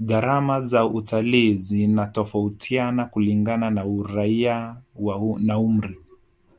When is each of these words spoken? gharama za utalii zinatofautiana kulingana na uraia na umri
gharama 0.00 0.60
za 0.60 0.84
utalii 0.86 1.54
zinatofautiana 1.54 3.06
kulingana 3.06 3.70
na 3.70 3.84
uraia 3.86 4.76
na 5.38 5.58
umri 5.58 5.98